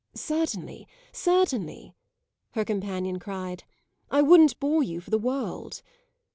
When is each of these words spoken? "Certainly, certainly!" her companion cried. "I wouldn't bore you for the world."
"Certainly, 0.15 0.87
certainly!" 1.11 1.93
her 2.53 2.65
companion 2.65 3.19
cried. 3.19 3.65
"I 4.09 4.23
wouldn't 4.23 4.59
bore 4.59 4.81
you 4.81 4.99
for 4.99 5.11
the 5.11 5.19
world." 5.19 5.83